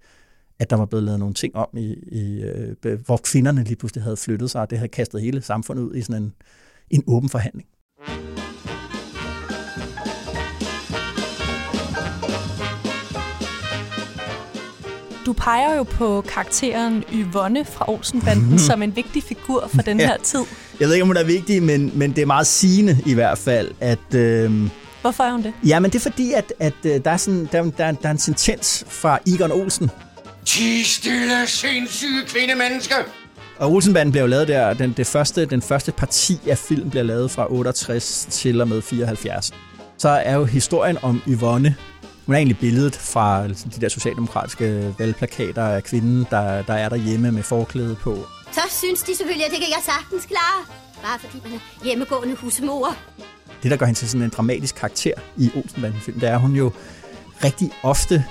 at 0.60 0.70
der 0.70 0.76
var 0.76 0.86
blevet 0.86 1.04
lavet 1.04 1.20
nogle 1.20 1.34
ting 1.34 1.56
om, 1.56 1.68
i, 1.78 1.94
i, 1.94 2.42
øh, 2.42 3.00
hvor 3.06 3.18
kvinderne 3.24 3.64
lige 3.64 3.76
pludselig 3.76 4.04
havde 4.04 4.18
flyttet 4.18 4.52
sig, 4.52 4.62
og 4.62 4.70
det 4.70 4.78
havde 4.78 4.90
kastet 4.90 5.22
hele 5.22 5.42
samfundet 5.42 5.84
ud 5.84 5.96
i 5.96 6.02
sådan 6.02 6.24
en, 6.24 6.34
en 6.90 7.04
åben 7.08 7.30
forhandling. 7.30 7.68
Du 15.32 15.36
peger 15.36 15.76
jo 15.76 15.84
på 15.84 16.22
karakteren 16.28 17.04
Yvonne 17.14 17.66
fra 17.66 17.90
Olsenbanden 17.90 18.52
mm. 18.52 18.58
som 18.58 18.82
en 18.82 18.96
vigtig 18.96 19.24
figur 19.24 19.70
for 19.76 19.82
den 19.82 20.00
ja. 20.00 20.08
her 20.08 20.18
tid. 20.18 20.40
Jeg 20.80 20.88
ved 20.88 20.96
ikke, 20.96 21.02
om 21.02 21.08
hun 21.08 21.18
er 21.18 21.24
vigtig, 21.24 21.64
men, 21.64 21.92
men 21.94 22.12
det 22.16 22.22
er 22.22 22.26
meget 22.26 22.48
sigende 22.48 22.98
i 23.06 23.14
hvert 23.14 23.38
fald, 23.38 23.72
at... 23.80 24.14
Øh, 24.16 24.52
Hvorfor 25.02 25.24
er 25.24 25.32
hun 25.32 25.44
det? 25.44 25.54
Ja, 25.68 25.80
men 25.80 25.92
det 25.92 25.98
er 25.98 26.02
fordi, 26.02 26.34
at, 26.34 26.54
at 26.60 26.74
øh, 26.84 27.04
der, 27.06 27.12
er 27.12 27.18
sådan, 27.18 27.50
der, 27.52 27.64
der, 27.64 27.92
der 27.92 28.08
er 28.08 28.12
en 28.12 28.18
sentens 28.18 28.86
fra 28.88 29.20
Egon 29.28 29.52
Olsen. 29.52 29.92
Ti 30.46 30.84
stille, 30.84 31.48
sindssyge 31.48 32.26
kvindemenneske! 32.28 32.96
Og 33.58 33.72
Olsenbanden 33.72 34.12
blev 34.12 34.28
lavet 34.28 34.48
der, 34.48 34.74
den, 34.74 34.94
det 34.98 35.08
første, 35.08 35.46
den 35.46 35.62
første 35.62 35.92
parti 35.92 36.40
af 36.48 36.58
film 36.58 36.90
bliver 36.90 37.04
lavet 37.04 37.32
fra 37.32 37.52
68 37.52 38.28
til 38.30 38.62
og 38.62 38.68
med 38.68 38.82
74. 38.82 39.52
Så 39.98 40.10
er 40.10 40.36
jo 40.36 40.46
historien 40.46 40.98
om 41.02 41.22
Yvonne, 41.28 41.76
hun 42.32 42.36
er 42.36 42.40
egentlig 42.40 42.60
billedet 42.60 42.96
fra 42.96 43.48
de 43.48 43.82
der 43.82 43.90
socialdemokratiske 43.90 44.96
valgplakater 45.00 45.64
af 45.64 45.84
kvinden, 45.84 46.28
der, 46.30 46.62
der 46.62 46.74
er 46.74 46.90
derhjemme 46.90 47.32
med 47.32 47.44
forklæde 47.44 47.96
på. 47.96 48.26
Så 48.52 48.62
synes 48.70 49.00
de 49.00 49.16
selvfølgelig, 49.16 49.46
at 49.46 49.52
det 49.52 49.60
kan 49.60 49.70
jeg 49.70 49.84
sagtens 49.86 50.26
klare. 50.26 50.66
Bare 51.04 51.20
fordi 51.20 51.42
man 51.44 51.54
er 51.54 51.84
hjemmegående 51.84 52.36
husmor. 52.36 52.96
Det, 53.64 53.72
der 53.72 53.78
gør 53.78 53.86
hende 53.86 54.00
til 54.00 54.10
sådan 54.10 54.24
en 54.24 54.30
dramatisk 54.38 54.76
karakter 54.76 55.14
i 55.38 55.52
Olsenbanden-film, 55.56 56.20
det 56.20 56.30
er, 56.30 56.34
at 56.34 56.42
hun 56.42 56.52
jo 56.52 56.72
rigtig 57.44 57.72
ofte 57.84 58.26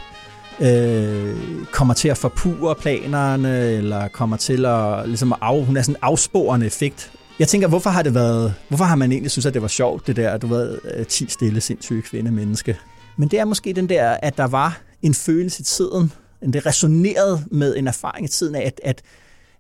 øh, 0.61 1.37
kommer 1.73 1.95
til 1.95 2.09
at 2.09 2.19
forpure 2.19 2.75
planerne, 2.75 3.71
eller 3.71 4.09
kommer 4.09 4.37
til 4.37 4.67
at, 4.67 5.09
ligesom 5.09 5.33
at 5.33 5.39
af, 5.41 5.65
hun 5.65 5.77
er 5.77 5.83
sådan 5.83 5.95
en 5.95 5.99
afsporende 6.03 6.67
effekt. 6.67 7.13
Jeg 7.39 7.49
tænker, 7.49 7.69
hvorfor 7.69 7.91
har 7.91 8.03
det 8.03 8.15
været, 8.15 8.55
hvorfor 8.69 8.85
har 8.85 8.97
man 8.97 9.13
egentlig 9.13 9.31
synes, 9.31 9.47
at 9.47 9.55
det 9.55 9.63
var 9.63 9.69
sjovt, 9.69 10.07
det 10.07 10.17
der, 10.17 10.37
du 10.37 10.47
ved, 10.47 10.79
10 11.05 11.25
øh, 11.25 11.31
stille, 11.31 11.61
sindssyge 11.61 12.03
kvinde 12.03 12.31
menneske? 12.31 12.79
Men 13.17 13.29
det 13.29 13.39
er 13.39 13.45
måske 13.45 13.73
den 13.73 13.89
der, 13.89 14.11
at 14.11 14.37
der 14.37 14.47
var 14.47 14.81
en 15.03 15.15
følelse 15.15 15.61
i 15.61 15.65
tiden, 15.65 16.13
det 16.53 16.67
resonerede 16.67 17.45
med 17.51 17.77
en 17.77 17.87
erfaring 17.87 18.25
i 18.25 18.29
tiden 18.29 18.55
af, 18.55 18.63
at, 18.67 18.81
at, 18.85 19.03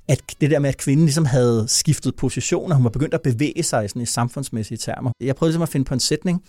at 0.08 0.22
det 0.40 0.50
der 0.50 0.58
med, 0.58 0.68
at 0.68 0.76
kvinden 0.76 1.06
ligesom 1.06 1.24
havde 1.24 1.64
skiftet 1.68 2.16
position, 2.16 2.70
og 2.70 2.76
hun 2.76 2.84
var 2.84 2.90
begyndt 2.90 3.14
at 3.14 3.22
bevæge 3.22 3.62
sig 3.62 3.84
i, 3.84 3.88
sådan 3.88 4.02
i 4.02 4.06
samfundsmæssige 4.06 4.78
termer. 4.78 5.10
Jeg 5.20 5.36
prøvede 5.36 5.50
ligesom 5.50 5.62
at 5.62 5.68
finde 5.68 5.84
på 5.84 5.94
en 5.94 6.00
sætning, 6.00 6.42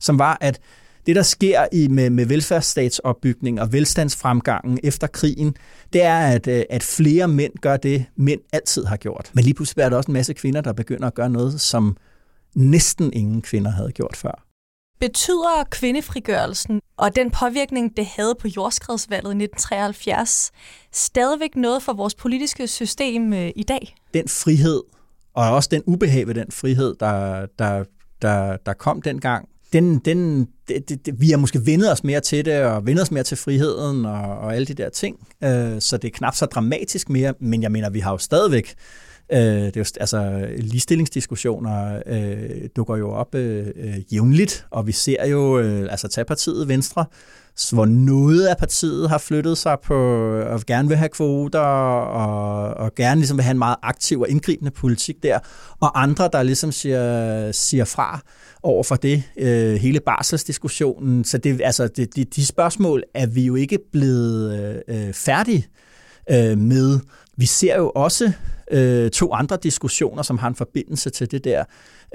som 0.00 0.18
var, 0.18 0.38
at 0.40 0.60
det, 1.06 1.16
der 1.16 1.22
sker 1.22 1.66
i, 1.72 1.88
med, 1.88 2.10
med 2.10 2.26
velfærdsstatsopbygning 2.26 3.60
og 3.60 3.72
velstandsfremgangen 3.72 4.78
efter 4.82 5.06
krigen, 5.06 5.54
det 5.92 6.02
er, 6.02 6.18
at, 6.18 6.46
øh, 6.46 6.62
at 6.70 6.82
flere 6.82 7.28
mænd 7.28 7.52
gør 7.60 7.76
det, 7.76 8.04
mænd 8.16 8.40
altid 8.52 8.84
har 8.84 8.96
gjort. 8.96 9.30
Men 9.34 9.44
lige 9.44 9.54
pludselig 9.54 9.82
er 9.82 9.88
der 9.88 9.96
også 9.96 10.10
en 10.10 10.12
masse 10.12 10.34
kvinder, 10.34 10.60
der 10.60 10.72
begynder 10.72 11.06
at 11.06 11.14
gøre 11.14 11.30
noget, 11.30 11.60
som 11.60 11.96
næsten 12.54 13.12
ingen 13.12 13.42
kvinder 13.42 13.70
havde 13.70 13.92
gjort 13.92 14.16
før. 14.16 14.47
Betyder 15.00 15.64
kvindefrigørelsen 15.70 16.80
og 16.96 17.16
den 17.16 17.30
påvirkning, 17.30 17.96
det 17.96 18.06
havde 18.06 18.34
på 18.40 18.48
jordskredsvalget 18.48 19.30
i 19.30 19.44
1973, 19.44 20.50
stadigvæk 20.92 21.56
noget 21.56 21.82
for 21.82 21.92
vores 21.92 22.14
politiske 22.14 22.66
system 22.66 23.32
øh, 23.32 23.50
i 23.56 23.62
dag? 23.62 23.94
Den 24.14 24.28
frihed, 24.28 24.82
og 25.34 25.54
også 25.54 25.68
den 25.72 25.82
ubehag 25.86 26.26
ved 26.26 26.34
den 26.34 26.50
frihed, 26.50 26.94
der, 27.00 27.46
der, 27.58 27.84
der, 28.22 28.56
der 28.56 28.72
kom 28.72 29.02
dengang, 29.02 29.48
den, 29.72 29.98
den, 29.98 30.48
det, 30.68 31.06
det, 31.06 31.20
vi 31.20 31.30
har 31.30 31.36
måske 31.36 31.66
vendet 31.66 31.92
os 31.92 32.04
mere 32.04 32.20
til 32.20 32.44
det, 32.44 32.62
og 32.62 32.86
vendet 32.86 33.02
os 33.02 33.10
mere 33.10 33.22
til 33.22 33.36
friheden 33.36 34.04
og, 34.04 34.38
og 34.38 34.54
alle 34.54 34.66
de 34.66 34.74
der 34.74 34.88
ting. 34.88 35.28
Øh, 35.44 35.80
så 35.80 35.98
det 36.02 36.08
er 36.08 36.12
knap 36.12 36.34
så 36.34 36.46
dramatisk 36.46 37.08
mere, 37.08 37.34
men 37.40 37.62
jeg 37.62 37.72
mener, 37.72 37.90
vi 37.90 38.00
har 38.00 38.10
jo 38.10 38.18
stadigvæk 38.18 38.74
Øh, 39.32 39.40
det 39.40 39.76
er 39.76 39.80
jo, 39.80 39.84
altså, 40.00 40.48
ligestillingsdiskussioner 40.58 42.02
øh, 42.06 42.68
dukker 42.76 42.96
jo 42.96 43.10
op 43.10 43.34
øh, 43.34 43.66
øh, 43.76 44.14
jævnligt, 44.14 44.66
og 44.70 44.86
vi 44.86 44.92
ser 44.92 45.26
jo, 45.26 45.58
øh, 45.58 45.88
altså 45.90 46.08
tag 46.08 46.26
partiet 46.26 46.68
Venstre, 46.68 47.04
hvor 47.72 47.84
noget 47.84 48.46
af 48.46 48.56
partiet 48.56 49.08
har 49.08 49.18
flyttet 49.18 49.58
sig 49.58 49.76
på 49.84 49.94
og 50.46 50.60
gerne 50.66 50.88
vil 50.88 50.96
have 50.96 51.08
kvoter 51.08 51.60
og, 51.60 52.74
og 52.74 52.94
gerne 52.94 53.20
ligesom 53.20 53.36
vil 53.36 53.42
have 53.44 53.50
en 53.50 53.58
meget 53.58 53.76
aktiv 53.82 54.20
og 54.20 54.28
indgribende 54.28 54.70
politik 54.70 55.22
der, 55.22 55.38
og 55.80 56.02
andre, 56.02 56.30
der 56.32 56.42
ligesom 56.42 56.72
siger, 56.72 57.52
siger 57.52 57.84
fra 57.84 58.20
over 58.62 58.82
for 58.82 58.94
det, 58.94 59.22
øh, 59.38 59.74
hele 59.74 60.00
barselsdiskussionen. 60.00 61.24
Så 61.24 61.38
det, 61.38 61.60
altså, 61.64 61.88
det, 61.88 62.16
de, 62.16 62.24
de 62.24 62.46
spørgsmål 62.46 63.02
er 63.14 63.26
vi 63.26 63.42
jo 63.42 63.54
ikke 63.54 63.78
blevet 63.92 64.60
øh, 64.88 65.06
øh 65.06 65.12
færdige 65.12 65.66
øh, 66.30 66.58
med. 66.58 67.00
Vi 67.36 67.46
ser 67.46 67.76
jo 67.76 67.92
også 67.94 68.32
øh, 68.70 69.10
to 69.10 69.32
andre 69.32 69.58
diskussioner, 69.62 70.22
som 70.22 70.38
har 70.38 70.48
en 70.48 70.54
forbindelse 70.54 71.10
til 71.10 71.30
det 71.30 71.44
der. 71.44 71.64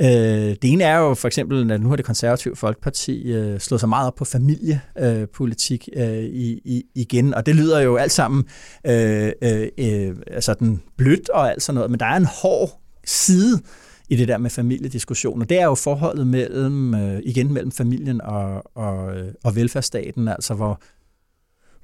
Øh, 0.02 0.08
det 0.08 0.64
ene 0.64 0.84
er 0.84 0.98
jo 0.98 1.14
for 1.14 1.28
eksempel, 1.28 1.72
at 1.72 1.82
nu 1.82 1.90
har 1.90 1.96
det 1.96 2.06
konservative 2.06 2.56
folkeparti 2.56 3.34
øh, 3.34 3.60
slået 3.60 3.80
sig 3.80 3.90
meget 3.90 4.08
op 4.08 4.16
på 4.16 4.26
familiepolitik 4.26 5.90
øh, 5.96 6.24
i, 6.24 6.62
i, 6.66 6.84
igen, 6.96 7.34
og 7.34 7.46
det 7.46 7.56
lyder 7.56 7.80
jo 7.80 7.96
alt 7.96 8.12
sammen 8.12 8.44
øh, 8.88 9.32
øh, 9.42 9.68
øh 9.78 10.16
altså 10.28 10.54
den 10.54 10.82
blødt 10.98 11.30
og 11.30 11.52
alt 11.52 11.64
sådan 11.64 11.76
noget, 11.76 11.92
men 11.92 12.00
der 12.00 12.06
er 12.06 12.18
en 12.18 12.28
hård 12.42 12.82
side 13.06 13.62
i 14.10 14.16
det 14.16 14.28
der 14.28 14.38
med 14.38 14.50
familiediskussioner. 14.50 15.46
Det 15.46 15.60
er 15.60 15.66
jo 15.66 15.76
forholdet 15.76 16.28
mellem, 16.28 16.96
øh, 16.96 17.22
igen 17.24 17.54
mellem 17.54 17.72
familien 17.72 18.22
og, 18.22 18.78
og, 18.78 19.16
øh, 19.16 19.34
og 19.44 19.56
velfærdsstaten, 19.56 20.28
altså 20.28 20.54
hvor 20.54 20.82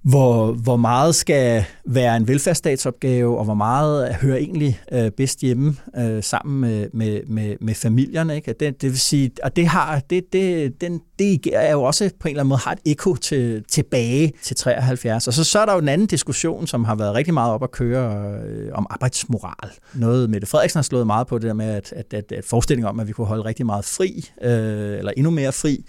hvor, 0.02 0.52
hvor 0.52 0.76
meget 0.76 1.16
skal 1.16 1.64
være 1.86 2.18
en 2.18 2.28
velfærdsstatsopgave, 2.28 3.38
og 3.38 3.46
hvor 3.46 3.54
meget 3.54 4.16
hører 4.16 4.38
egentlig 4.38 4.80
øh, 4.92 5.12
bedst 5.12 5.40
hjemme 5.40 5.76
øh, 5.98 6.24
sammen 6.24 6.62
med, 6.62 6.88
med, 6.94 7.22
med, 7.28 7.56
med 7.62 7.76
familierne. 7.76 8.36
Ikke? 8.36 8.54
Det, 8.54 8.82
det 8.82 8.90
vil 8.90 9.00
sige, 9.00 9.32
og 9.44 9.56
det, 9.56 9.68
har, 9.68 10.00
det, 10.10 10.34
det, 10.34 10.74
den, 10.82 11.02
det 11.20 11.48
er 11.54 11.72
jo 11.72 11.84
også 11.84 12.12
på 12.20 12.28
en 12.28 12.32
eller 12.32 12.42
anden 12.42 12.50
måde 12.50 12.60
har 12.60 12.72
et 12.72 12.80
ekko 12.86 13.16
til, 13.16 13.64
tilbage 13.68 14.34
til 14.44 14.56
73. 14.56 15.28
Og 15.28 15.34
så, 15.34 15.44
så 15.44 15.60
er 15.60 15.66
der 15.66 15.74
jo 15.74 15.80
en 15.80 15.90
anden 15.90 16.08
diskussion, 16.08 16.68
som 16.68 16.84
har 16.84 16.96
været 16.96 17.16
rigtig 17.16 17.34
meget 17.34 17.54
op 17.54 17.64
at 17.64 17.72
køre 17.72 18.34
øh, 18.46 18.70
om 18.74 18.88
arbejdsmoral. 18.90 19.70
Noget 19.94 20.30
Mette 20.30 20.48
Frederiksen 20.48 20.78
har 20.78 20.84
slået 20.84 21.08
meget 21.08 21.28
på 21.28 21.38
det 21.38 21.48
der 21.48 21.54
med, 21.54 21.70
at, 21.70 21.94
at, 21.96 22.14
at, 22.14 22.32
at 22.32 22.46
forestillingen 22.46 22.90
om, 22.90 23.00
at 23.00 23.08
vi 23.08 23.12
kunne 23.12 23.28
holde 23.28 23.46
rigtig 23.46 23.66
meget 23.66 23.86
fri, 23.86 24.30
øh, 24.42 24.98
eller 24.98 25.12
endnu 25.18 25.32
mere 25.32 25.52
fri, 25.52 25.86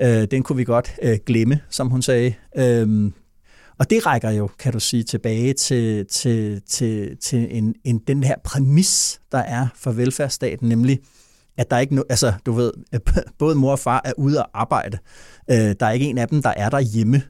øh, 0.00 0.24
den 0.30 0.42
kunne 0.42 0.56
vi 0.56 0.64
godt 0.64 0.94
øh, 1.02 1.18
glemme, 1.26 1.60
som 1.70 1.88
hun 1.88 2.02
sagde. 2.02 2.34
Øh, 2.56 3.10
og 3.78 3.90
det 3.90 4.06
rækker 4.06 4.30
jo, 4.30 4.48
kan 4.58 4.72
du 4.72 4.80
sige, 4.80 5.02
tilbage 5.02 5.52
til, 5.52 6.06
til, 6.06 6.62
til, 6.68 7.16
til 7.16 7.48
en, 7.50 7.74
en, 7.84 7.98
den 8.06 8.24
her 8.24 8.34
præmis, 8.44 9.20
der 9.32 9.38
er 9.38 9.66
for 9.74 9.92
velfærdsstaten, 9.92 10.68
nemlig, 10.68 10.98
at 11.56 11.70
der 11.70 11.78
ikke 11.78 11.94
no, 11.94 12.02
altså 12.10 12.32
du 12.46 12.52
ved, 12.52 12.72
både 13.38 13.54
mor 13.54 13.72
og 13.72 13.78
far 13.78 14.00
er 14.04 14.12
ude 14.18 14.40
at 14.40 14.46
arbejde. 14.54 14.98
Øh, 15.50 15.74
der 15.80 15.86
er 15.86 15.90
ikke 15.90 16.06
en 16.06 16.18
af 16.18 16.28
dem, 16.28 16.42
der 16.42 16.52
er 16.56 16.68
der 16.68 16.80
hjemme. 16.80 17.22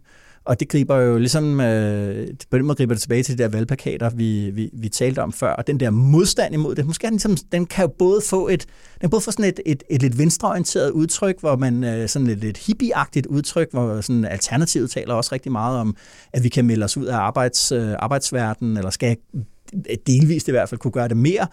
Og 0.44 0.60
det 0.60 0.68
griber 0.68 0.96
jo 0.96 1.18
ligesom, 1.18 1.60
øh, 1.60 2.28
på 2.50 2.56
den 2.58 2.66
måde 2.66 2.76
griber 2.76 2.94
det 2.94 3.00
tilbage 3.00 3.22
til 3.22 3.38
de 3.38 3.42
der 3.42 3.48
valgplakater, 3.48 4.10
vi, 4.10 4.50
vi, 4.50 4.70
vi 4.72 4.88
talte 4.88 5.22
om 5.22 5.32
før, 5.32 5.52
og 5.52 5.66
den 5.66 5.80
der 5.80 5.90
modstand 5.90 6.54
imod 6.54 6.74
det, 6.74 6.86
måske 6.86 7.06
den, 7.06 7.12
ligesom, 7.12 7.36
den 7.52 7.66
kan 7.66 7.84
jo 7.84 7.92
både 7.98 8.20
få 8.28 8.48
et, 8.48 8.60
den 8.60 9.00
kan 9.00 9.10
både 9.10 9.20
få 9.20 9.30
sådan 9.30 9.44
et, 9.44 9.60
et, 9.66 9.82
et 9.90 10.02
lidt 10.02 10.18
venstreorienteret 10.18 10.90
udtryk, 10.90 11.40
hvor 11.40 11.56
man 11.56 11.84
øh, 11.84 12.08
sådan 12.08 12.28
et 12.28 12.38
lidt 12.38 12.58
hippieagtigt 12.58 13.26
udtryk, 13.26 13.68
hvor 13.72 14.00
sådan 14.00 14.24
Alternativet 14.24 14.90
taler 14.90 15.14
også 15.14 15.32
rigtig 15.32 15.52
meget 15.52 15.78
om, 15.78 15.96
at 16.32 16.44
vi 16.44 16.48
kan 16.48 16.64
melde 16.64 16.84
os 16.84 16.96
ud 16.96 17.06
af 17.06 17.16
arbejds, 17.16 17.72
øh, 17.72 17.92
arbejdsverdenen, 17.98 18.76
eller 18.76 18.90
skal 18.90 19.16
delvist 20.06 20.48
i 20.48 20.50
hvert 20.50 20.68
fald 20.68 20.80
kunne 20.80 20.92
gøre 20.92 21.08
det 21.08 21.16
mere. 21.16 21.46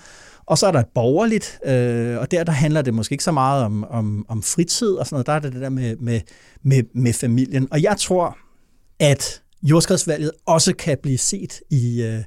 Og 0.45 0.57
så 0.57 0.67
er 0.67 0.71
der 0.71 0.79
et 0.79 0.87
borgerligt, 0.95 1.59
øh, 1.65 2.19
og 2.19 2.31
der, 2.31 2.43
der 2.43 2.51
handler 2.51 2.81
det 2.81 2.93
måske 2.93 3.13
ikke 3.13 3.23
så 3.23 3.31
meget 3.31 3.63
om, 3.63 3.83
om, 3.83 4.25
om 4.27 4.43
fritid 4.43 4.91
og 4.91 5.05
sådan 5.05 5.15
noget. 5.15 5.27
Der 5.27 5.33
er 5.33 5.39
det 5.39 5.53
det 5.53 5.61
der 5.61 5.69
med, 5.69 5.95
med, 5.95 6.21
med, 6.63 6.83
med 6.93 7.13
familien. 7.13 7.67
Og 7.71 7.83
jeg 7.83 7.97
tror, 7.97 8.37
at 8.99 9.41
jordskredsvalget 9.63 10.31
også 10.45 10.75
kan 10.75 10.97
blive 11.01 11.17
set 11.17 11.61
i, 11.69 12.01
øh, 12.01 12.23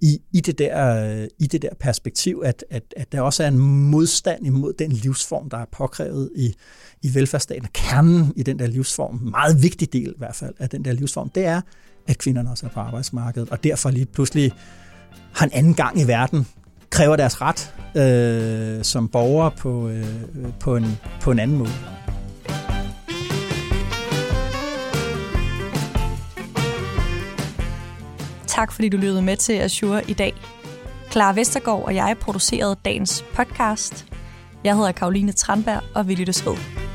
i, 0.00 0.18
i, 0.32 0.40
det, 0.40 0.58
der, 0.58 1.04
øh, 1.04 1.28
i 1.38 1.46
det 1.46 1.62
der 1.62 1.68
perspektiv, 1.80 2.42
at, 2.44 2.64
at, 2.70 2.82
at 2.96 3.12
der 3.12 3.20
også 3.20 3.42
er 3.44 3.48
en 3.48 3.58
modstand 3.58 4.46
imod 4.46 4.72
den 4.72 4.92
livsform, 4.92 5.50
der 5.50 5.58
er 5.58 5.64
påkrævet 5.72 6.30
i, 6.36 6.54
i 7.02 7.14
velfærdsstaten. 7.14 7.68
Kernen 7.72 8.32
i 8.36 8.42
den 8.42 8.58
der 8.58 8.66
livsform, 8.66 9.14
meget 9.14 9.62
vigtig 9.62 9.92
del 9.92 10.08
i 10.08 10.18
hvert 10.18 10.34
fald 10.34 10.54
af 10.58 10.68
den 10.68 10.84
der 10.84 10.92
livsform, 10.92 11.28
det 11.28 11.44
er, 11.44 11.60
at 12.06 12.18
kvinderne 12.18 12.50
også 12.50 12.66
er 12.66 12.70
på 12.70 12.80
arbejdsmarkedet, 12.80 13.50
og 13.50 13.64
derfor 13.64 13.90
lige 13.90 14.06
pludselig 14.06 14.52
har 15.32 15.46
en 15.46 15.52
anden 15.52 15.74
gang 15.74 16.00
i 16.00 16.04
verden, 16.04 16.46
kræver 16.90 17.16
deres 17.16 17.36
ret 17.40 17.74
øh, 17.96 18.84
som 18.84 19.08
borgere 19.08 19.50
på, 19.58 19.88
øh, 19.88 20.06
på, 20.60 20.76
en, 20.76 20.98
på 21.20 21.30
en 21.30 21.38
anden 21.38 21.56
måde. 21.56 21.95
Tak 28.56 28.72
fordi 28.72 28.88
du 28.88 28.96
lyttede 28.96 29.22
med 29.22 29.36
til 29.36 29.52
Azure 29.52 30.10
i 30.10 30.12
dag. 30.12 30.34
Clara 31.10 31.32
Vestergaard 31.32 31.82
og 31.84 31.94
jeg 31.94 32.16
producerede 32.20 32.76
dagens 32.84 33.24
podcast. 33.34 34.06
Jeg 34.64 34.76
hedder 34.76 34.92
Karoline 34.92 35.32
Tranberg, 35.32 35.82
og 35.94 36.08
vi 36.08 36.14
lyttes 36.14 36.46
ved. 36.46 36.85